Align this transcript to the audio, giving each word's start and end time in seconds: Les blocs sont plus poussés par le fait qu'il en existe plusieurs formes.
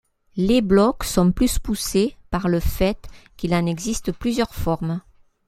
Les 0.35 0.61
blocs 0.63 1.03
sont 1.03 1.31
plus 1.31 1.59
poussés 1.59 2.17
par 2.31 2.47
le 2.49 2.59
fait 2.59 3.07
qu'il 3.37 3.53
en 3.53 3.67
existe 3.67 4.11
plusieurs 4.11 4.55
formes. 4.55 4.99